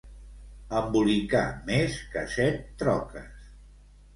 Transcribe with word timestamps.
Embolicar 0.77 1.43
més 1.67 1.99
que 2.15 2.25
set 2.37 2.59
troques. 2.83 3.53